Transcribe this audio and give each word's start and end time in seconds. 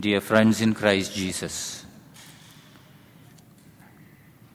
Dear 0.00 0.20
friends 0.20 0.60
in 0.60 0.74
Christ 0.74 1.14
Jesus, 1.14 1.86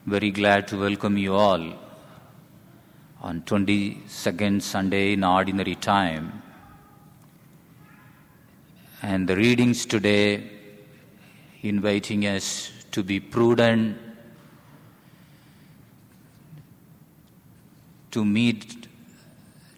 very 0.06 0.32
glad 0.32 0.68
to 0.68 0.78
welcome 0.78 1.18
you 1.18 1.34
all 1.34 1.76
on 3.22 3.44
22nd 3.44 4.62
Sunday 4.62 5.14
in 5.14 5.24
ordinary 5.24 5.76
time. 5.76 6.44
And 9.02 9.30
the 9.30 9.38
readings 9.38 9.86
today 9.86 10.44
inviting 11.62 12.26
us 12.26 12.70
to 12.92 13.02
be 13.02 13.22
prudent, 13.22 13.98
to 18.12 18.26
meet, 18.26 18.88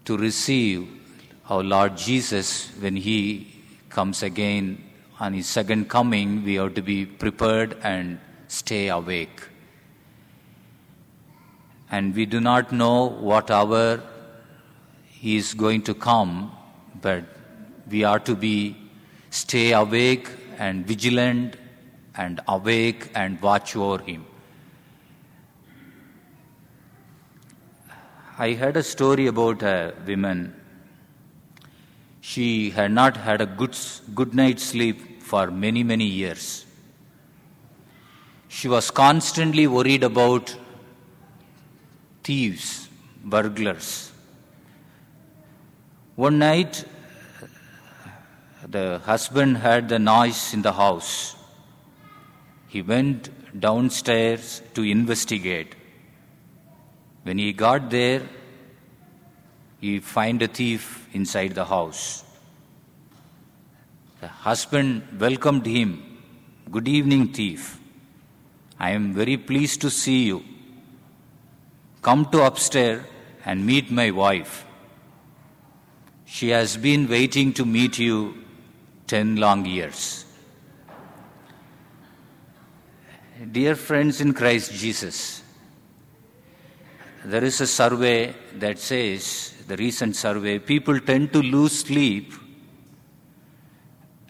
to 0.05 0.17
receive 0.17 0.89
our 1.51 1.61
Lord 1.61 1.97
Jesus 1.97 2.71
when 2.79 2.95
He 2.95 3.61
comes 3.89 4.23
again 4.23 4.85
on 5.21 5.33
His 5.33 5.47
second 5.47 5.87
coming. 5.87 6.43
We 6.43 6.55
have 6.55 6.73
to 6.73 6.81
be 6.81 7.05
prepared 7.05 7.77
and 7.83 8.19
stay 8.47 8.87
awake. 8.89 9.43
And 11.91 12.15
we 12.15 12.25
do 12.25 12.39
not 12.39 12.71
know 12.71 13.09
what 13.29 13.51
hour 13.51 14.01
He 15.05 15.35
is 15.37 15.53
going 15.53 15.83
to 15.83 15.93
come, 15.93 16.51
but 17.01 17.23
we 17.89 18.03
are 18.03 18.19
to 18.19 18.35
be 18.35 18.75
stay 19.29 19.71
awake 19.73 20.27
and 20.57 20.87
vigilant 20.87 21.55
and 22.15 22.41
awake 22.47 23.09
and 23.13 23.41
watch 23.41 23.75
over 23.75 24.01
him. 24.03 24.25
I 28.37 28.53
heard 28.53 28.77
a 28.77 28.83
story 28.83 29.27
about 29.27 29.61
a 29.61 29.93
woman. 30.07 30.55
She 32.21 32.71
had 32.71 32.91
not 32.91 33.17
had 33.17 33.41
a 33.41 33.45
good, 33.45 33.77
good 34.15 34.33
night's 34.33 34.63
sleep 34.63 35.10
for 35.31 35.49
many, 35.49 35.81
many 35.81 36.05
years. 36.05 36.65
She 38.49 38.67
was 38.67 38.91
constantly 38.91 39.65
worried 39.65 40.03
about 40.03 40.53
thieves, 42.21 42.89
burglars. 43.23 44.11
One 46.17 46.37
night, 46.39 46.83
the 48.67 48.99
husband 49.05 49.59
heard 49.59 49.87
the 49.87 49.99
noise 49.99 50.53
in 50.53 50.63
the 50.63 50.73
house. 50.73 51.37
He 52.67 52.81
went 52.81 53.29
downstairs 53.57 54.61
to 54.73 54.83
investigate. 54.83 55.75
When 57.23 57.37
he 57.37 57.53
got 57.53 57.89
there, 57.89 58.23
he 59.79 59.99
found 60.01 60.41
a 60.41 60.49
thief 60.49 61.07
inside 61.13 61.55
the 61.55 61.65
house. 61.65 62.25
The 64.21 64.27
husband 64.27 65.19
welcomed 65.19 65.65
him. 65.65 66.19
Good 66.69 66.87
evening, 66.87 67.33
thief. 67.33 67.79
I 68.79 68.91
am 68.91 69.15
very 69.15 69.35
pleased 69.35 69.81
to 69.81 69.89
see 69.89 70.25
you. 70.25 70.43
Come 72.03 72.25
to 72.25 72.43
upstairs 72.43 73.03
and 73.45 73.65
meet 73.65 73.89
my 73.89 74.11
wife. 74.11 74.63
She 76.25 76.49
has 76.49 76.77
been 76.77 77.07
waiting 77.09 77.51
to 77.53 77.65
meet 77.65 77.97
you 77.97 78.35
ten 79.07 79.37
long 79.37 79.65
years. 79.65 80.25
Dear 83.51 83.75
friends 83.75 84.21
in 84.21 84.35
Christ 84.35 84.71
Jesus, 84.71 85.41
there 87.25 87.43
is 87.43 87.59
a 87.59 87.65
survey 87.65 88.35
that 88.53 88.77
says, 88.77 89.55
the 89.67 89.77
recent 89.77 90.15
survey, 90.15 90.59
people 90.59 90.99
tend 90.99 91.33
to 91.33 91.41
lose 91.41 91.79
sleep, 91.79 92.33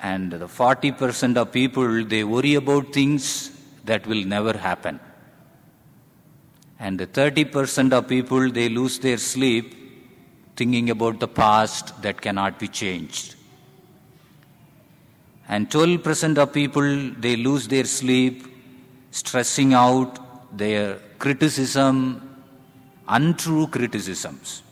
and 0.02 0.32
the 0.32 0.48
40% 0.48 1.38
of 1.38 1.52
people 1.52 2.06
they 2.06 2.24
worry 2.24 2.56
about 2.56 2.92
things 2.92 3.52
that 3.86 4.06
will 4.08 4.24
never 4.26 4.58
happen. 4.58 5.00
And 6.80 7.00
the 7.00 7.08
30% 7.08 7.94
of 7.94 8.08
people 8.08 8.52
they 8.52 8.68
lose 8.70 8.98
their 9.00 9.18
sleep 9.18 9.76
thinking 10.56 10.90
about 10.90 11.20
the 11.20 11.28
past 11.28 12.02
that 12.02 12.20
cannot 12.20 12.58
be 12.60 12.68
changed. 12.68 13.36
And 15.48 15.70
12% 15.70 16.38
of 16.38 16.52
people 16.54 17.12
they 17.20 17.36
lose 17.36 17.68
their 17.68 17.86
sleep 17.86 18.48
stressing 19.12 19.74
out 19.74 20.58
their 20.58 20.96
criticism, 21.20 21.96
untrue 23.08 23.68
criticisms. 23.68 24.64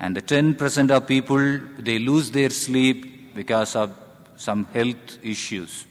And 0.00 0.16
the 0.16 0.22
10% 0.22 0.90
of 0.90 1.06
people, 1.06 1.60
they 1.78 1.98
lose 2.00 2.30
their 2.32 2.50
sleep 2.50 3.11
because 3.34 3.76
of 3.76 3.92
some 4.36 4.64
health 4.66 5.18
issues. 5.22 5.86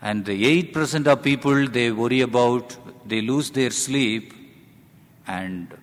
And 0.00 0.24
the 0.24 0.64
8% 0.72 1.06
of 1.06 1.22
people, 1.22 1.68
they 1.68 1.92
worry 1.92 2.22
about, 2.22 2.76
they 3.08 3.20
lose 3.20 3.50
their 3.50 3.70
sleep 3.70 4.34
and 5.26 5.76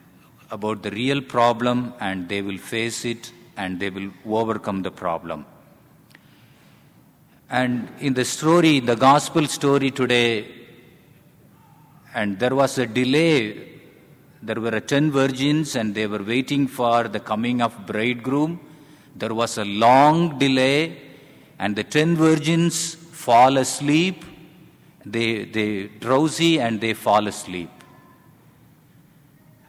about 0.52 0.84
the 0.84 0.92
real 0.92 1.22
problem 1.22 1.94
and 2.00 2.28
they 2.28 2.42
will 2.42 2.58
face 2.58 3.06
it 3.06 3.32
and 3.56 3.80
they 3.80 3.90
will 3.90 4.12
overcome 4.26 4.82
the 4.82 4.92
problem. 4.92 5.46
And 7.50 7.90
in 8.00 8.14
the 8.14 8.26
story, 8.26 8.80
the 8.80 8.96
gospel 8.96 9.48
story 9.48 9.90
today, 9.90 10.48
and 12.14 12.40
there 12.40 12.56
was 12.56 12.78
a 12.78 12.86
delay. 12.86 13.68
There 14.42 14.60
were 14.62 14.80
ten 14.80 15.12
virgins 15.12 15.76
and 15.76 15.94
they 15.94 16.08
were 16.08 16.24
waiting 16.24 16.68
for 16.68 17.08
the 17.08 17.20
coming 17.20 17.62
of 17.62 17.86
bridegroom. 17.86 18.60
There 19.16 19.34
was 19.34 19.58
a 19.58 19.66
long 19.66 20.40
delay, 20.40 20.98
and 21.58 21.76
the 21.76 21.84
ten 21.84 22.16
virgins 22.16 22.96
fall 22.96 23.58
asleep. 23.58 24.24
They, 25.06 25.46
they 25.46 25.88
drowsy 25.88 26.60
and 26.60 26.80
they 26.80 26.94
fall 26.94 27.28
asleep. 27.28 27.70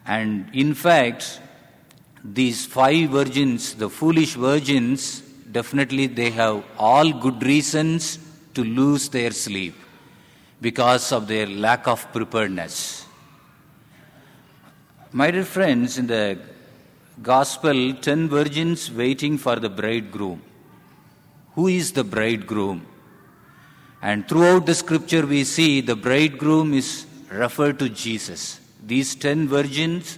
And 0.05 0.49
in 0.53 0.73
fact, 0.73 1.39
these 2.23 2.65
five 2.65 3.09
virgins, 3.09 3.75
the 3.75 3.89
foolish 3.89 4.35
virgins, 4.35 5.21
definitely 5.51 6.07
they 6.07 6.29
have 6.31 6.63
all 6.77 7.11
good 7.11 7.41
reasons 7.43 8.19
to 8.53 8.63
lose 8.63 9.09
their 9.09 9.31
sleep 9.31 9.75
because 10.59 11.11
of 11.11 11.27
their 11.27 11.47
lack 11.47 11.87
of 11.87 12.11
preparedness. 12.11 13.05
My 15.11 15.31
dear 15.31 15.43
friends, 15.43 15.97
in 15.97 16.07
the 16.07 16.39
gospel, 17.21 17.93
ten 17.95 18.29
virgins 18.29 18.91
waiting 18.91 19.37
for 19.37 19.57
the 19.57 19.69
bridegroom. 19.69 20.41
Who 21.55 21.67
is 21.67 21.91
the 21.91 22.03
bridegroom? 22.03 22.85
And 24.01 24.27
throughout 24.27 24.65
the 24.65 24.73
scripture, 24.73 25.25
we 25.25 25.43
see 25.43 25.81
the 25.81 25.95
bridegroom 25.95 26.73
is 26.73 27.05
referred 27.29 27.79
to 27.79 27.89
Jesus. 27.89 28.59
These 28.83 29.15
ten 29.15 29.47
virgins, 29.47 30.17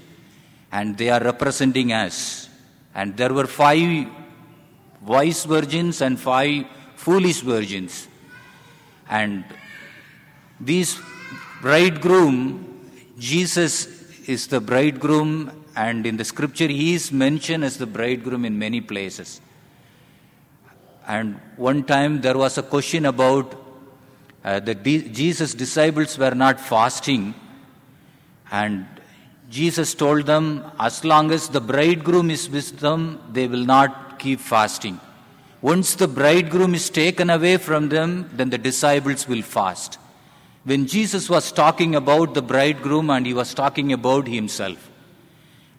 and 0.72 0.98
they 0.98 1.10
are 1.10 1.22
representing 1.22 1.92
us. 1.92 2.50
And 2.96 3.18
there 3.18 3.34
were 3.34 3.48
five 3.48 4.08
wise 5.02 5.44
virgins 5.44 6.02
and 6.02 6.20
five 6.20 6.66
foolish 6.96 7.42
virgins. 7.42 8.08
And 9.10 9.44
these 10.60 10.98
bridegroom, 11.62 12.90
Jesus 13.20 13.88
is 14.28 14.48
the 14.48 14.62
bridegroom, 14.62 15.63
and 15.76 16.06
in 16.06 16.18
the 16.18 16.24
scripture, 16.24 16.68
he 16.68 16.94
is 16.94 17.12
mentioned 17.12 17.64
as 17.64 17.78
the 17.78 17.86
bridegroom 17.86 18.46
in 18.46 18.60
many 18.60 18.82
places. 18.82 19.42
And 21.08 21.40
one 21.58 21.84
time 21.84 22.22
there 22.22 22.38
was 22.38 22.58
a 22.58 22.64
question 22.64 23.06
about 23.06 23.56
uh, 24.44 24.60
the 24.60 24.76
Jesus' 24.76 25.54
disciples 25.54 26.18
were 26.18 26.36
not 26.36 26.60
fasting, 26.60 27.34
and 28.52 28.86
Jesus 29.50 29.94
told 29.94 30.26
them, 30.26 30.64
as 30.80 31.04
long 31.04 31.32
as 31.32 31.50
the 31.50 31.62
bridegroom 31.62 32.30
is 32.30 32.50
with 32.50 32.80
them, 32.80 33.20
they 33.32 33.48
will 33.48 33.66
not 33.66 34.20
keep 34.20 34.40
fasting. 34.40 35.00
Once 35.62 35.96
the 35.96 36.08
bridegroom 36.08 36.76
is 36.76 36.90
taken 36.90 37.30
away 37.30 37.58
from 37.58 37.90
them, 37.90 38.30
then 38.34 38.50
the 38.50 38.58
disciples 38.58 39.28
will 39.28 39.42
fast. 39.42 39.98
When 40.66 40.88
Jesus 40.88 41.30
was 41.30 41.52
talking 41.52 41.96
about 41.96 42.34
the 42.34 42.42
bridegroom 42.42 43.10
and 43.10 43.26
he 43.26 43.34
was 43.34 43.54
talking 43.54 43.94
about 43.94 44.28
himself, 44.28 44.90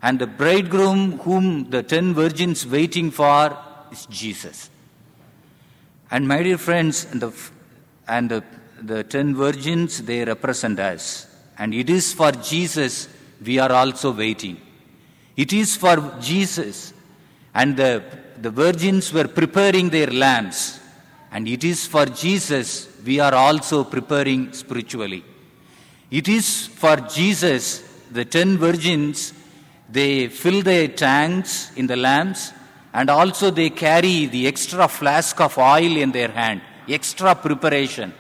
and 0.07 0.19
the 0.19 0.27
bridegroom 0.41 1.03
whom 1.25 1.71
the 1.75 1.83
ten 1.83 2.13
virgins 2.13 2.67
waiting 2.67 3.11
for 3.11 3.45
is 3.91 4.05
Jesus. 4.23 4.69
And 6.11 6.29
my 6.29 6.43
dear 6.43 6.59
friends, 6.59 7.07
and 7.11 7.23
the, 7.23 7.33
and 8.07 8.31
the, 8.31 8.45
the 8.83 9.03
ten 9.05 9.35
virgins, 9.35 10.03
they 10.03 10.23
represent 10.23 10.79
us. 10.79 11.27
And 11.57 11.73
it 11.73 11.89
is 11.89 12.13
for 12.13 12.33
Jesus 12.33 13.09
we 13.43 13.59
are 13.59 13.73
also 13.73 14.13
waiting. 14.13 14.61
It 15.39 15.55
is 15.55 15.75
for 15.75 15.97
Jesus. 16.21 16.93
And 17.55 17.75
the, 17.75 18.05
the 18.37 18.51
virgins 18.51 19.11
were 19.11 19.27
preparing 19.27 19.89
their 19.89 20.09
lamps. 20.09 20.81
And 21.33 21.49
it 21.49 21.65
is 21.65 21.87
for 21.87 22.05
Jesus 22.05 22.89
we 23.07 23.21
are 23.21 23.35
also 23.35 23.85
preparing 23.85 24.53
spiritually. 24.53 25.25
It 26.11 26.29
is 26.29 26.67
for 26.67 26.97
Jesus, 26.97 27.83
the 28.11 28.27
ten 28.27 28.59
virgins, 28.59 29.33
they 29.99 30.29
fill 30.43 30.61
their 30.71 30.89
tanks 31.07 31.53
in 31.81 31.87
the 31.93 31.99
lamps 32.09 32.43
And 32.97 33.11
also 33.11 33.51
they 33.51 33.71
carry 33.71 34.27
the 34.27 34.47
extra 34.47 34.87
flask 34.87 35.41
of 35.41 35.59
oil 35.59 35.97
in 35.97 36.13
their 36.13 36.31
hand, 36.31 36.61
extra 36.89 37.35
preparation. 37.35 38.15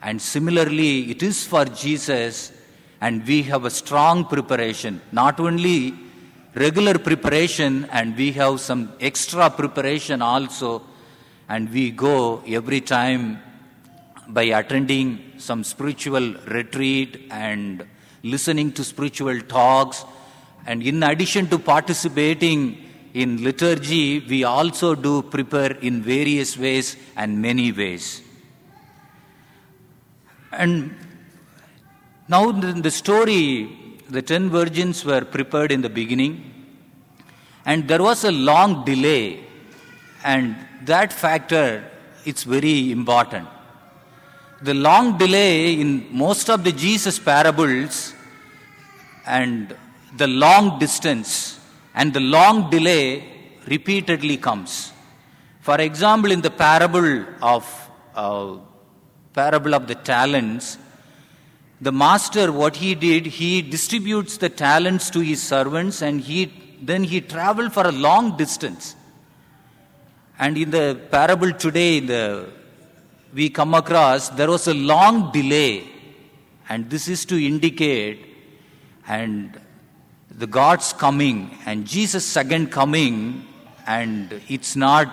And 0.00 0.22
similarly, 0.22 1.10
it 1.10 1.20
is 1.20 1.44
for 1.44 1.64
Jesus, 1.64 2.52
and 3.00 3.26
we 3.26 3.42
have 3.42 3.64
a 3.64 3.70
strong 3.70 4.24
preparation, 4.24 5.00
not 5.10 5.40
only 5.40 5.94
regular 6.54 6.96
preparation, 6.96 7.88
and 7.90 8.16
we 8.16 8.30
have 8.32 8.60
some 8.60 8.92
extra 9.00 9.50
preparation 9.50 10.22
also, 10.22 10.82
and 11.48 11.68
we 11.72 11.90
go 11.90 12.40
every 12.46 12.80
time 12.80 13.42
by 14.28 14.44
attending 14.60 15.32
some 15.38 15.64
spiritual 15.64 16.34
retreat 16.58 17.26
and 17.32 17.84
listening 18.22 18.70
to 18.70 18.84
spiritual 18.84 19.40
talks. 19.40 20.04
And 20.66 20.82
in 20.82 21.02
addition 21.02 21.48
to 21.48 21.58
participating 21.58 22.78
in 23.14 23.42
liturgy, 23.42 24.20
we 24.20 24.44
also 24.44 24.94
do 24.94 25.22
prepare 25.22 25.72
in 25.72 26.02
various 26.02 26.56
ways 26.56 26.96
and 27.16 27.42
many 27.42 27.72
ways. 27.72 28.22
And 30.52 30.94
now, 32.28 32.52
the 32.52 32.90
story, 32.90 34.00
the 34.08 34.22
ten 34.22 34.48
virgins 34.48 35.04
were 35.04 35.22
prepared 35.22 35.72
in 35.72 35.82
the 35.82 35.90
beginning, 35.90 36.48
and 37.66 37.88
there 37.88 38.02
was 38.02 38.24
a 38.24 38.32
long 38.32 38.84
delay, 38.84 39.44
and 40.24 40.56
that 40.84 41.12
factor 41.12 41.84
it's 42.24 42.44
very 42.44 42.92
important. 42.92 43.48
The 44.62 44.74
long 44.74 45.18
delay 45.18 45.80
in 45.80 46.06
most 46.10 46.48
of 46.48 46.64
the 46.64 46.72
Jesus 46.72 47.18
parables 47.18 48.14
and 49.26 49.76
the 50.16 50.26
long 50.26 50.78
distance 50.78 51.58
and 51.94 52.12
the 52.12 52.20
long 52.20 52.70
delay 52.70 53.24
repeatedly 53.66 54.36
comes. 54.36 54.92
For 55.60 55.80
example, 55.80 56.30
in 56.30 56.40
the 56.40 56.50
parable 56.50 57.24
of 57.40 57.90
uh, 58.14 58.56
parable 59.32 59.74
of 59.74 59.86
the 59.86 59.94
talents, 59.94 60.76
the 61.80 61.92
master, 61.92 62.52
what 62.52 62.76
he 62.76 62.94
did, 62.94 63.26
he 63.26 63.62
distributes 63.62 64.36
the 64.36 64.48
talents 64.48 65.10
to 65.10 65.20
his 65.20 65.42
servants 65.42 66.02
and 66.02 66.20
he, 66.20 66.52
then 66.80 67.02
he 67.04 67.20
traveled 67.20 67.72
for 67.72 67.86
a 67.86 67.92
long 67.92 68.36
distance. 68.36 68.94
And 70.38 70.56
in 70.56 70.70
the 70.70 71.00
parable 71.10 71.52
today, 71.52 72.00
the, 72.00 72.48
we 73.32 73.50
come 73.50 73.74
across, 73.74 74.28
there 74.30 74.48
was 74.48 74.68
a 74.68 74.74
long 74.74 75.32
delay. 75.32 75.88
And 76.68 76.88
this 76.88 77.08
is 77.08 77.24
to 77.26 77.44
indicate, 77.44 78.24
and 79.06 79.60
the 80.38 80.46
God's 80.46 80.92
coming 80.92 81.50
and 81.66 81.86
Jesus' 81.86 82.24
second 82.24 82.70
coming, 82.70 83.46
and 83.86 84.40
it's 84.48 84.76
not, 84.76 85.12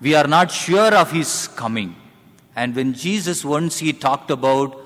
we 0.00 0.14
are 0.14 0.26
not 0.26 0.50
sure 0.50 0.94
of 0.94 1.10
his 1.10 1.48
coming. 1.48 1.96
And 2.54 2.74
when 2.74 2.94
Jesus 2.94 3.44
once 3.44 3.78
he 3.78 3.92
talked 3.92 4.30
about, 4.30 4.82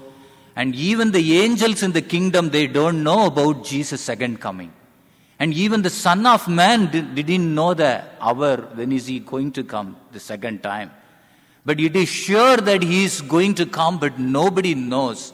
and 0.57 0.75
even 0.75 1.13
the 1.13 1.39
angels 1.39 1.83
in 1.83 1.93
the 1.93 2.03
kingdom, 2.03 2.51
they 2.51 2.67
don't 2.67 3.03
know 3.03 3.27
about 3.27 3.65
Jesus' 3.65 4.01
second 4.01 4.41
coming. 4.41 4.73
And 5.39 5.55
even 5.55 5.83
the 5.83 5.91
Son 5.91 6.27
of 6.27 6.49
Man 6.49 6.91
did, 6.91 7.15
didn't 7.15 7.55
know 7.55 7.73
the 7.73 8.05
hour 8.21 8.57
when 8.75 8.93
is 8.93 9.07
he 9.07 9.21
going 9.21 9.53
to 9.53 9.65
come 9.65 9.97
the 10.13 10.21
second 10.21 10.63
time. 10.63 10.91
But 11.65 11.81
it 11.81 11.97
is 11.97 12.09
sure 12.09 12.57
that 12.57 12.83
he 12.83 13.05
is 13.05 13.23
going 13.23 13.55
to 13.55 13.67
come, 13.67 13.99
but 13.99 14.19
nobody 14.19 14.75
knows. 14.75 15.33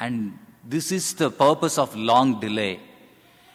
And 0.00 0.38
this 0.64 0.90
is 0.90 1.14
the 1.14 1.30
purpose 1.30 1.78
of 1.78 1.94
long 1.94 2.40
delay. 2.40 2.80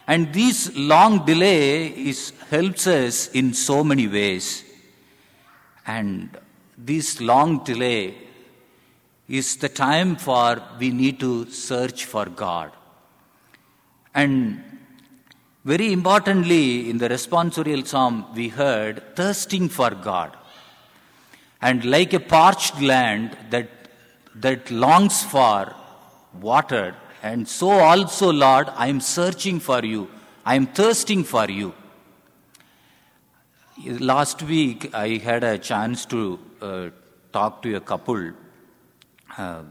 And 0.08 0.32
this 0.32 0.74
long 0.74 1.26
delay 1.26 1.88
is, 1.88 2.32
helps 2.48 2.86
us 2.86 3.28
in 3.28 3.52
so 3.52 3.84
many 3.84 4.08
ways. 4.08 4.64
And 5.86 6.36
this 6.78 7.20
long 7.20 7.62
delay 7.62 8.14
is 9.28 9.56
the 9.56 9.68
time 9.68 10.16
for 10.16 10.62
we 10.78 10.90
need 10.90 11.20
to 11.20 11.50
search 11.50 12.06
for 12.06 12.24
God. 12.24 12.72
And 14.14 14.64
very 15.66 15.92
importantly, 15.92 16.88
in 16.88 16.96
the 16.96 17.10
responsorial 17.10 17.86
psalm, 17.86 18.24
we 18.34 18.48
heard 18.48 19.14
thirsting 19.14 19.68
for 19.68 19.90
God. 19.90 20.34
And 21.60 21.84
like 21.84 22.14
a 22.14 22.20
parched 22.20 22.80
land 22.80 23.36
that, 23.50 23.68
that 24.36 24.70
longs 24.70 25.22
for 25.22 25.74
water, 26.40 26.96
and 27.22 27.48
so 27.48 27.70
also, 27.70 28.32
Lord, 28.32 28.68
I 28.76 28.86
am 28.88 29.00
searching 29.00 29.58
for 29.58 29.84
you. 29.84 30.08
I 30.44 30.54
am 30.54 30.66
thirsting 30.66 31.24
for 31.24 31.50
you. 31.50 31.74
Last 33.84 34.42
week, 34.42 34.94
I 34.94 35.16
had 35.16 35.44
a 35.44 35.58
chance 35.58 36.04
to 36.06 36.38
uh, 36.60 36.88
talk 37.32 37.62
to 37.62 37.74
a 37.76 37.80
couple, 37.80 38.32
uh, 39.36 39.62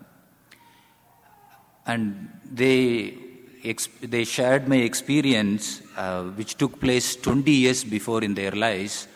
and 1.85 2.29
they 2.51 3.17
they 4.01 4.23
shared 4.23 4.67
my 4.67 4.77
experience, 4.77 5.81
uh, 5.97 6.23
which 6.23 6.55
took 6.55 6.79
place 6.79 7.15
20 7.15 7.51
years 7.51 7.83
before 7.83 8.23
in 8.23 8.33
their 8.33 8.51
lives, 8.51 9.07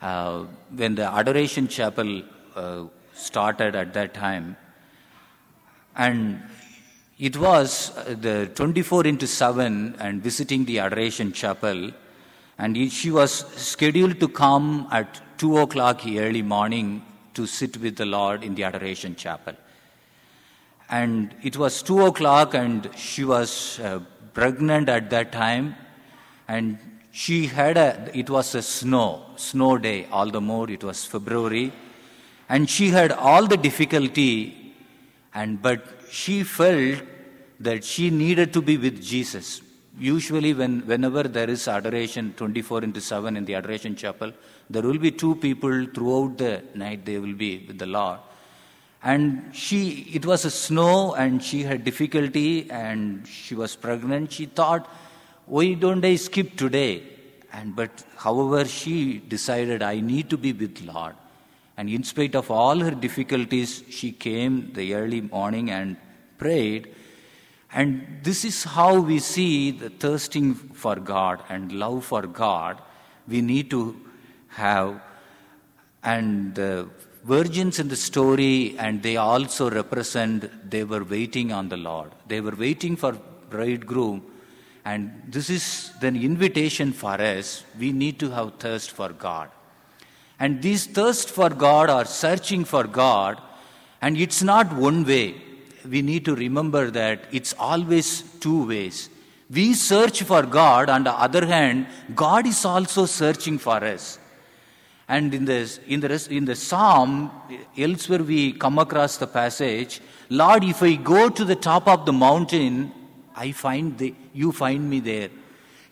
uh, 0.00 0.44
when 0.74 0.94
the 0.94 1.04
Adoration 1.04 1.68
Chapel 1.68 2.22
uh, 2.54 2.84
started 3.12 3.74
at 3.74 3.92
that 3.92 4.14
time, 4.14 4.56
and 5.96 6.42
it 7.28 7.36
was 7.36 7.96
uh, 7.96 8.16
the 8.20 8.50
24 8.54 9.06
into 9.06 9.26
7 9.26 9.96
and 10.00 10.22
visiting 10.22 10.64
the 10.64 10.80
Adoration 10.80 11.32
Chapel 11.32 11.92
and 12.58 12.76
she 12.92 13.10
was 13.10 13.32
scheduled 13.56 14.18
to 14.20 14.28
come 14.28 14.88
at 14.90 15.20
2 15.38 15.58
o'clock 15.58 16.02
early 16.06 16.42
morning 16.42 17.04
to 17.34 17.46
sit 17.46 17.76
with 17.76 17.96
the 17.96 18.06
Lord 18.06 18.42
in 18.42 18.54
the 18.54 18.64
Adoration 18.64 19.14
Chapel. 19.16 19.54
And 20.90 21.34
it 21.42 21.56
was 21.56 21.82
2 21.82 22.06
o'clock, 22.06 22.54
and 22.54 22.88
she 22.96 23.24
was 23.24 23.80
uh, 23.80 24.00
pregnant 24.34 24.88
at 24.88 25.08
that 25.10 25.32
time. 25.32 25.74
And 26.48 26.78
she 27.10 27.46
had 27.46 27.76
a, 27.76 28.10
it 28.12 28.28
was 28.28 28.54
a 28.54 28.62
snow, 28.62 29.24
snow 29.36 29.78
day, 29.78 30.06
all 30.12 30.30
the 30.30 30.40
more, 30.40 30.68
it 30.70 30.84
was 30.84 31.04
February. 31.04 31.72
And 32.48 32.68
she 32.68 32.90
had 32.90 33.10
all 33.12 33.46
the 33.46 33.56
difficulty, 33.56 34.61
and 35.34 35.60
but 35.62 35.84
she 36.10 36.42
felt 36.42 37.02
that 37.60 37.84
she 37.84 38.10
needed 38.10 38.52
to 38.52 38.62
be 38.62 38.76
with 38.76 39.02
Jesus 39.02 39.62
usually 39.98 40.54
when, 40.54 40.80
whenever 40.86 41.22
there 41.24 41.50
is 41.50 41.68
adoration 41.68 42.32
24 42.36 42.84
into 42.84 43.00
7 43.00 43.36
in 43.36 43.44
the 43.44 43.54
adoration 43.54 43.94
chapel, 43.94 44.32
there 44.70 44.82
will 44.82 44.98
be 44.98 45.10
two 45.10 45.34
people 45.36 45.86
throughout 45.94 46.38
the 46.38 46.62
night, 46.74 47.04
they 47.04 47.18
will 47.18 47.34
be 47.34 47.64
with 47.66 47.78
the 47.78 47.86
Lord. 47.86 48.18
And 49.04 49.54
she, 49.54 50.08
it 50.12 50.24
was 50.24 50.44
a 50.44 50.50
snow 50.50 51.14
and 51.14 51.42
she 51.42 51.62
had 51.64 51.84
difficulty 51.84 52.70
and 52.70 53.26
she 53.26 53.54
was 53.54 53.74
pregnant. 53.74 54.32
She 54.32 54.46
thought, 54.46 54.88
why 55.46 55.74
don't 55.74 56.04
I 56.04 56.14
skip 56.16 56.56
today? 56.56 57.02
And 57.52 57.74
but 57.74 58.04
however, 58.16 58.64
she 58.64 59.18
decided, 59.18 59.82
I 59.82 60.00
need 60.00 60.30
to 60.30 60.38
be 60.38 60.52
with 60.52 60.80
Lord. 60.82 61.14
And 61.76 61.88
in 61.88 62.04
spite 62.04 62.34
of 62.34 62.50
all 62.50 62.78
her 62.80 62.90
difficulties, 62.90 63.82
she 63.88 64.12
came 64.12 64.72
the 64.74 64.94
early 64.94 65.20
morning 65.20 65.70
and 65.70 65.96
prayed 66.38 66.94
and 67.72 68.20
this 68.22 68.44
is 68.44 68.64
how 68.64 69.00
we 69.00 69.18
see 69.18 69.70
the 69.70 69.88
thirsting 69.88 70.54
for 70.54 70.96
God 70.96 71.42
and 71.48 71.72
love 71.72 72.04
for 72.04 72.22
God 72.26 72.80
we 73.26 73.40
need 73.40 73.70
to 73.70 73.98
have. 74.48 75.00
And 76.02 76.54
the 76.54 76.88
virgins 77.24 77.78
in 77.78 77.88
the 77.88 77.96
story, 77.96 78.76
and 78.78 79.02
they 79.02 79.16
also 79.16 79.70
represent, 79.70 80.70
they 80.70 80.84
were 80.84 81.04
waiting 81.04 81.52
on 81.52 81.68
the 81.68 81.76
Lord. 81.76 82.12
They 82.26 82.40
were 82.40 82.54
waiting 82.56 82.96
for 82.96 83.12
bridegroom. 83.48 84.26
And 84.84 85.22
this 85.28 85.48
is 85.48 85.92
the 86.00 86.08
invitation 86.08 86.92
for 86.92 87.14
us. 87.14 87.64
We 87.78 87.92
need 87.92 88.18
to 88.18 88.30
have 88.30 88.54
thirst 88.58 88.90
for 88.90 89.10
God. 89.10 89.48
And 90.42 90.60
these 90.60 90.86
thirst 90.86 91.30
for 91.30 91.50
God 91.50 91.88
are 91.88 92.04
searching 92.04 92.64
for 92.64 92.82
God, 92.82 93.40
and 94.00 94.18
it's 94.18 94.42
not 94.42 94.72
one 94.72 95.04
way 95.04 95.36
we 95.88 96.02
need 96.02 96.24
to 96.24 96.34
remember 96.34 96.90
that 96.90 97.26
it's 97.30 97.54
always 97.56 98.22
two 98.40 98.66
ways. 98.66 99.08
We 99.48 99.74
search 99.74 100.24
for 100.24 100.42
God, 100.42 100.90
on 100.90 101.04
the 101.04 101.12
other 101.12 101.46
hand, 101.46 101.86
God 102.16 102.48
is 102.48 102.64
also 102.64 103.06
searching 103.06 103.56
for 103.56 103.84
us. 103.84 104.18
And 105.06 105.32
in 105.32 105.44
the, 105.44 105.78
in 105.86 106.00
the, 106.00 106.28
in 106.28 106.44
the 106.44 106.56
psalm, 106.56 107.30
elsewhere 107.78 108.24
we 108.24 108.52
come 108.54 108.80
across 108.80 109.18
the 109.18 109.28
passage 109.28 110.00
Lord, 110.28 110.64
if 110.64 110.82
I 110.82 110.94
go 110.96 111.28
to 111.28 111.44
the 111.44 111.54
top 111.54 111.86
of 111.86 112.04
the 112.04 112.12
mountain, 112.12 112.90
I 113.36 113.52
find 113.52 113.96
the, 113.96 114.12
you 114.32 114.50
find 114.50 114.90
me 114.90 114.98
there. 114.98 115.28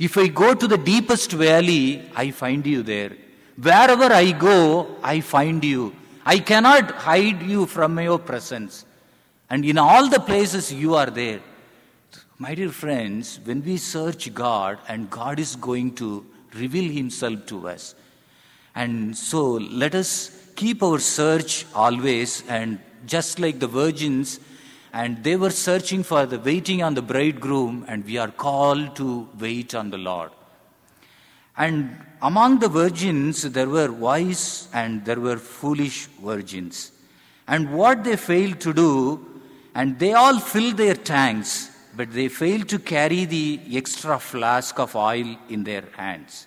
If 0.01 0.19
I 0.19 0.27
go 0.27 0.55
to 0.55 0.67
the 0.67 0.79
deepest 0.79 1.31
valley, 1.31 2.11
I 2.17 2.33
find 2.33 2.67
you 2.67 2.83
there. 2.83 3.13
Wherever 3.61 4.05
I 4.05 4.33
go, 4.33 4.97
I 5.03 5.21
find 5.21 5.63
you. 5.63 5.95
I 6.25 6.39
cannot 6.39 6.93
hide 6.93 7.43
you 7.43 7.67
from 7.67 7.99
your 7.99 8.19
presence. 8.19 8.87
And 9.51 9.65
in 9.65 9.77
all 9.77 10.09
the 10.09 10.21
places 10.21 10.73
you 10.73 10.95
are 10.95 11.11
there. 11.11 11.41
My 12.39 12.55
dear 12.55 12.71
friends, 12.71 13.39
when 13.45 13.63
we 13.63 13.77
search 13.77 14.33
God 14.33 14.79
and 14.89 15.11
God 15.11 15.39
is 15.39 15.57
going 15.57 15.95
to 15.97 16.25
reveal 16.55 16.91
Himself 16.91 17.47
to 17.47 17.69
us. 17.69 17.95
And 18.75 19.17
so 19.17 19.53
let 19.53 19.95
us 19.95 20.31
keep 20.57 20.83
our 20.83 20.99
search 20.99 21.67
always, 21.75 22.45
and 22.49 22.79
just 23.07 23.39
like 23.39 23.59
the 23.59 23.67
virgins, 23.67 24.41
and 24.93 25.23
they 25.23 25.37
were 25.37 25.51
searching 25.51 26.03
for 26.03 26.25
the 26.27 26.39
waiting 26.39 26.83
on 26.83 26.95
the 26.95 27.03
bridegroom, 27.03 27.85
and 27.89 28.05
we 28.05 28.17
are 28.19 28.31
called 28.31 28.97
to 28.97 29.29
wait 29.39 29.75
on 29.75 29.91
the 29.91 29.99
Lord. 29.99 30.31
And 31.65 31.95
among 32.23 32.61
the 32.61 32.69
virgins, 32.69 33.43
there 33.43 33.69
were 33.69 33.93
wise 33.93 34.69
and 34.73 35.05
there 35.05 35.21
were 35.21 35.37
foolish 35.37 36.07
virgins. 36.31 36.93
And 37.47 37.75
what 37.75 38.03
they 38.03 38.17
failed 38.17 38.61
to 38.61 38.73
do, 38.73 39.27
and 39.75 39.99
they 39.99 40.15
all 40.15 40.39
filled 40.41 40.79
their 40.79 40.95
tanks, 40.95 41.71
but 41.95 42.13
they 42.13 42.29
failed 42.29 42.67
to 42.71 42.79
carry 42.79 43.27
the 43.27 43.61
extra 43.73 44.19
flask 44.19 44.79
of 44.79 44.97
oil 44.97 45.37
in 45.51 45.65
their 45.65 45.85
hands. 45.97 46.47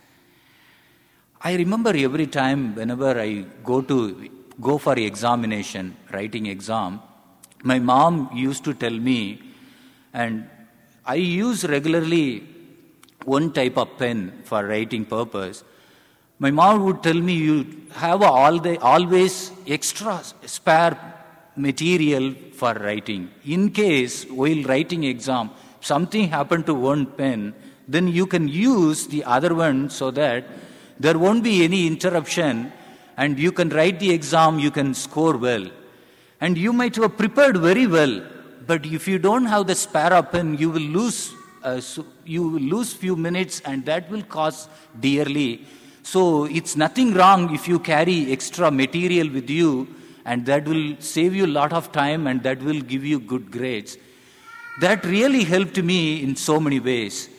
I 1.41 1.57
remember 1.57 1.91
every 1.95 2.25
time 2.25 2.73
whenever 2.73 3.19
I 3.19 3.45
go 3.63 3.81
to 3.81 4.29
go 4.59 4.79
for 4.79 4.97
examination, 4.97 5.95
writing 6.11 6.47
exam, 6.47 7.01
my 7.61 7.77
mom 7.77 8.31
used 8.33 8.63
to 8.63 8.73
tell 8.73 8.97
me, 9.11 9.43
and 10.11 10.49
I 11.05 11.15
use 11.15 11.65
regularly 11.65 12.52
one 13.25 13.51
type 13.51 13.77
of 13.77 13.97
pen 13.97 14.41
for 14.43 14.65
writing 14.65 15.05
purpose. 15.05 15.63
My 16.39 16.51
mom 16.51 16.83
would 16.85 17.03
tell 17.03 17.19
me 17.29 17.33
you 17.33 17.87
have 17.91 18.21
all 18.21 18.59
the, 18.59 18.77
always 18.79 19.51
extra 19.67 20.21
spare 20.45 20.97
material 21.55 22.33
for 22.53 22.73
writing. 22.73 23.29
In 23.45 23.71
case 23.71 24.25
while 24.25 24.63
writing 24.63 25.03
exam, 25.03 25.51
something 25.81 26.29
happened 26.29 26.65
to 26.65 26.73
one 26.73 27.05
pen, 27.05 27.53
then 27.87 28.07
you 28.07 28.25
can 28.25 28.47
use 28.47 29.07
the 29.07 29.23
other 29.23 29.53
one 29.53 29.89
so 29.89 30.11
that 30.11 30.45
there 30.99 31.17
won't 31.17 31.43
be 31.43 31.63
any 31.63 31.85
interruption 31.87 32.71
and 33.17 33.37
you 33.37 33.51
can 33.51 33.69
write 33.69 33.99
the 33.99 34.11
exam, 34.11 34.59
you 34.59 34.71
can 34.71 34.93
score 34.93 35.37
well. 35.37 35.65
And 36.41 36.57
you 36.57 36.73
might 36.73 36.95
have 36.95 37.17
prepared 37.17 37.57
very 37.57 37.87
well, 37.87 38.21
but 38.65 38.85
if 38.85 39.07
you 39.07 39.19
don't 39.19 39.45
have 39.45 39.67
the 39.67 39.75
spare 39.75 40.21
pen, 40.23 40.57
you 40.57 40.69
will 40.69 40.81
lose. 40.81 41.33
Uh, 41.63 41.79
so 41.79 42.05
you 42.25 42.47
will 42.49 42.67
lose 42.75 42.91
few 42.93 43.15
minutes, 43.15 43.61
and 43.61 43.85
that 43.85 44.09
will 44.11 44.23
cost 44.23 44.69
dearly. 44.99 45.65
So 46.03 46.45
it's 46.45 46.75
nothing 46.75 47.13
wrong 47.13 47.53
if 47.53 47.67
you 47.67 47.79
carry 47.79 48.31
extra 48.31 48.69
material 48.69 49.29
with 49.29 49.49
you, 49.49 49.87
and 50.25 50.45
that 50.45 50.65
will 50.67 50.95
save 50.99 51.33
you 51.33 51.45
a 51.45 51.53
lot 51.59 51.71
of 51.71 51.91
time, 51.93 52.27
and 52.27 52.43
that 52.43 52.61
will 52.61 52.81
give 52.81 53.05
you 53.05 53.19
good 53.19 53.49
grades. 53.49 53.97
That 54.81 55.05
really 55.05 55.43
helped 55.43 55.81
me 55.81 56.21
in 56.21 56.35
so 56.35 56.59
many 56.59 56.79
ways. 56.79 57.29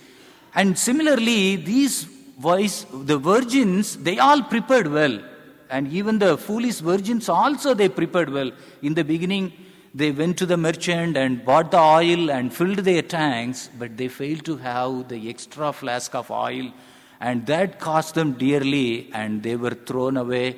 And 0.55 0.79
similarly, 0.79 1.57
these 1.57 2.05
voice, 2.39 2.87
the 2.93 3.19
virgins, 3.19 3.97
they 3.99 4.19
all 4.19 4.43
prepared 4.43 4.89
well. 4.89 5.21
And 5.69 5.93
even 5.93 6.19
the 6.19 6.39
foolish 6.39 6.79
virgins 6.79 7.29
also 7.29 7.75
they 7.75 7.89
prepared 7.89 8.31
well. 8.31 8.51
In 8.83 8.95
the 8.95 9.05
beginning, 9.05 9.53
they 9.95 10.11
went 10.11 10.37
to 10.39 10.47
the 10.47 10.57
merchant 10.57 11.17
and 11.17 11.45
bought 11.45 11.71
the 11.71 11.79
oil 11.79 12.31
and 12.31 12.53
filled 12.53 12.79
their 12.79 13.03
tanks, 13.03 13.71
but 13.79 13.97
they 13.97 14.09
failed 14.09 14.45
to 14.45 14.57
have 14.57 15.09
the 15.09 15.29
extra 15.29 15.73
flask 15.73 16.15
of 16.17 16.31
oil. 16.33 16.73
And 17.21 17.47
that 17.47 17.79
cost 17.79 18.17
them 18.17 18.33
dearly, 18.33 19.09
and 19.13 19.43
they 19.43 19.55
were 19.55 19.71
thrown 19.71 20.17
away, 20.17 20.57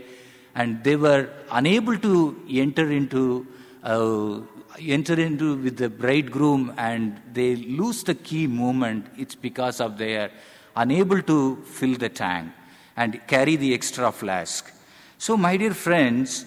and 0.55 0.83
they 0.83 0.97
were 0.97 1.29
unable 1.51 1.99
to 1.99 2.43
enter 2.51 2.91
into 2.91 3.47
uh, 3.83 4.41
enter 4.81 5.15
into 5.15 5.57
with 5.57 5.77
the 5.77 5.91
bridegroom, 5.91 6.73
and 6.79 7.21
they 7.33 7.57
lose 7.57 8.03
the 8.05 8.15
key 8.15 8.47
moment. 8.47 9.07
It's 9.19 9.35
because 9.35 9.81
of 9.81 9.99
their 9.99 10.31
unable 10.75 11.21
to 11.23 11.57
fill 11.65 11.95
the 11.97 12.09
tank 12.09 12.53
and 12.97 13.21
carry 13.27 13.57
the 13.57 13.75
extra 13.75 14.11
flask. 14.11 14.73
So, 15.19 15.37
my 15.37 15.57
dear 15.57 15.75
friends, 15.75 16.47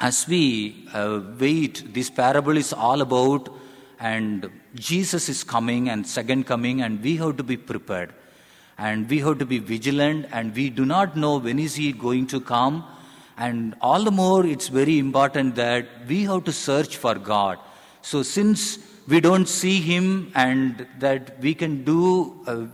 as 0.00 0.28
we 0.28 0.86
uh, 0.94 1.20
wait, 1.38 1.92
this 1.92 2.08
parable 2.08 2.56
is 2.56 2.72
all 2.72 3.00
about, 3.00 3.48
and 3.98 4.48
Jesus 4.76 5.28
is 5.28 5.42
coming 5.42 5.88
and 5.88 6.06
second 6.06 6.46
coming, 6.46 6.82
and 6.82 7.02
we 7.02 7.16
have 7.16 7.36
to 7.36 7.42
be 7.42 7.56
prepared. 7.56 8.14
And 8.78 9.10
we 9.10 9.18
have 9.20 9.38
to 9.38 9.46
be 9.46 9.58
vigilant, 9.58 10.26
and 10.30 10.54
we 10.54 10.70
do 10.70 10.84
not 10.84 11.16
know 11.16 11.38
when 11.38 11.58
is 11.58 11.74
he 11.74 11.92
going 11.92 12.28
to 12.28 12.40
come. 12.40 12.84
And 13.36 13.74
all 13.80 14.04
the 14.04 14.12
more, 14.12 14.46
it's 14.46 14.68
very 14.68 14.98
important 14.98 15.56
that 15.56 15.86
we 16.06 16.22
have 16.24 16.44
to 16.44 16.52
search 16.52 16.96
for 16.96 17.16
God. 17.16 17.58
So, 18.02 18.22
since 18.22 18.78
we 19.08 19.20
don't 19.20 19.48
see 19.48 19.80
him, 19.80 20.30
and 20.36 20.86
that 21.00 21.40
we 21.40 21.54
can 21.54 21.82
do, 21.82 22.40
uh, 22.46 22.66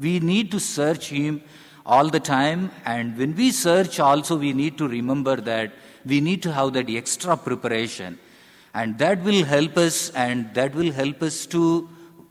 we 0.00 0.18
need 0.18 0.50
to 0.52 0.60
search 0.60 1.08
him 1.08 1.42
all 1.84 2.08
the 2.08 2.20
time. 2.20 2.70
And 2.86 3.18
when 3.18 3.36
we 3.36 3.50
search, 3.50 4.00
also, 4.00 4.38
we 4.38 4.54
need 4.54 4.78
to 4.78 4.88
remember 4.88 5.36
that 5.36 5.72
we 6.04 6.20
need 6.20 6.42
to 6.42 6.52
have 6.52 6.72
that 6.74 6.88
extra 6.88 7.36
preparation. 7.36 8.18
And 8.72 8.98
that 8.98 9.22
will 9.22 9.44
help 9.44 9.76
us, 9.76 10.10
and 10.10 10.54
that 10.54 10.74
will 10.74 10.92
help 10.92 11.22
us 11.22 11.46
to 11.46 11.88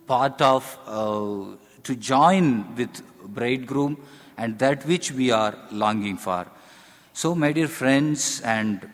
part 0.07 0.41
of, 0.41 0.77
uh, 0.85 1.57
to 1.83 1.95
join 1.95 2.75
with 2.75 3.01
bridegroom 3.33 3.97
and 4.37 4.57
that 4.59 4.85
which 4.85 5.11
we 5.11 5.31
are 5.31 5.55
longing 5.71 6.17
for. 6.17 6.47
So, 7.13 7.35
my 7.35 7.51
dear 7.51 7.67
friends, 7.67 8.41
and 8.41 8.89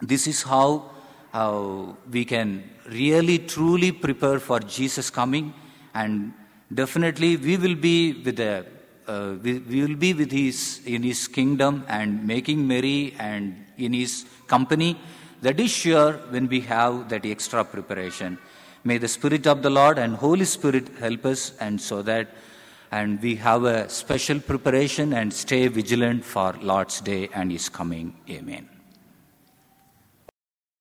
this 0.00 0.26
is 0.26 0.42
how 0.42 0.90
uh, 1.34 1.92
we 2.10 2.24
can 2.24 2.70
really 2.88 3.38
truly 3.38 3.92
prepare 3.92 4.38
for 4.40 4.58
Jesus 4.60 5.10
coming, 5.10 5.52
and 5.94 6.32
definitely 6.72 7.36
we 7.36 7.56
will 7.58 7.74
be 7.74 8.22
with 8.24 8.36
the 8.36 8.64
uh, 9.10 9.34
we, 9.42 9.58
we, 9.70 9.82
will 9.84 9.96
be 10.06 10.12
with 10.20 10.30
his 10.30 10.80
in 10.94 11.02
his 11.02 11.20
kingdom 11.38 11.84
and 11.88 12.26
making 12.26 12.66
merry 12.72 13.14
and 13.18 13.44
in 13.76 13.92
his 13.92 14.24
company. 14.46 14.90
That 15.42 15.58
is 15.58 15.70
sure 15.70 16.12
when 16.34 16.48
we 16.48 16.60
have 16.72 17.08
that 17.08 17.24
extra 17.24 17.64
preparation. 17.64 18.38
May 18.84 18.98
the 18.98 19.08
spirit 19.08 19.46
of 19.46 19.62
the 19.62 19.70
lord 19.70 19.98
and 19.98 20.14
holy 20.14 20.48
spirit 20.56 20.88
help 20.98 21.24
us 21.26 21.52
and 21.60 21.80
so 21.80 22.02
that 22.02 22.28
and 22.98 23.22
we 23.22 23.36
have 23.36 23.64
a 23.64 23.88
special 23.88 24.40
preparation 24.40 25.12
and 25.12 25.32
stay 25.44 25.62
vigilant 25.68 26.24
for 26.24 26.52
lord's 26.72 27.00
day 27.00 27.22
and 27.34 27.52
his 27.52 27.68
coming. 27.68 28.14
Amen 28.38 28.79